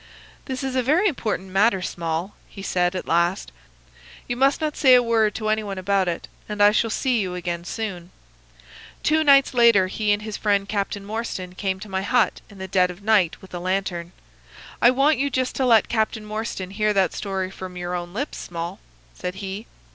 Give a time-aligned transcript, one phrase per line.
[0.45, 3.51] "'This is a very important matter, Small,' he said, at last.
[4.27, 7.21] 'You must not say a word to any one about it, and I shall see
[7.21, 8.09] you again soon.'
[9.03, 12.67] "Two nights later he and his friend Captain Morstan came to my hut in the
[12.67, 14.11] dead of the night with a lantern.
[14.81, 18.39] "'I want you just to let Captain Morstan hear that story from your own lips,
[18.39, 18.79] Small,'
[19.13, 19.67] said he.